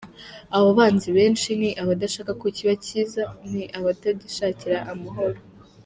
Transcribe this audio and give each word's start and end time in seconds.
Abo 0.55 0.69
banzi 0.79 1.09
benshi 1.17 1.49
ni 1.59 1.69
abadashaka 1.81 2.31
ko 2.41 2.45
kiba 2.55 2.73
cyiza, 2.85 3.23
ni 3.51 3.63
abatagishakira 3.77 4.77
amahoro”. 4.93 5.39